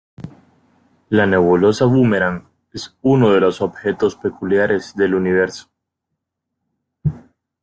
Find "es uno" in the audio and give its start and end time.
2.73-3.29